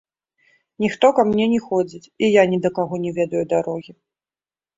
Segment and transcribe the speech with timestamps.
[0.83, 3.91] Ніхто ка мне не ходзіць, і я ні да каго не ведаю дарогі.